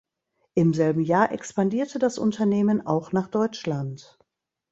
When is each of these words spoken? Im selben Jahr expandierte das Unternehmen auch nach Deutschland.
Im 0.55 0.73
selben 0.73 1.01
Jahr 1.01 1.31
expandierte 1.31 1.99
das 1.99 2.17
Unternehmen 2.17 2.83
auch 2.87 3.11
nach 3.11 3.27
Deutschland. 3.27 4.17